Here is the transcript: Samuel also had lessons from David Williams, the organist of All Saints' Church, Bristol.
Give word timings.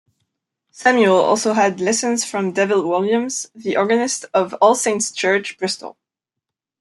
Samuel 0.71 1.17
also 1.19 1.53
had 1.53 1.79
lessons 1.79 2.25
from 2.25 2.53
David 2.53 2.81
Williams, 2.83 3.51
the 3.53 3.77
organist 3.77 4.25
of 4.33 4.55
All 4.59 4.73
Saints' 4.73 5.11
Church, 5.11 5.59
Bristol. 5.59 5.95